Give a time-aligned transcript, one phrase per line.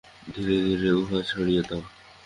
[0.33, 1.81] ধীরে ধীরে উহা ছাড়িয়া দাও।